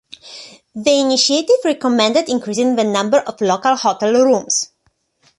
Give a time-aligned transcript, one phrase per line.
[0.73, 4.71] The initiative recommended increasing the number of local hotel rooms.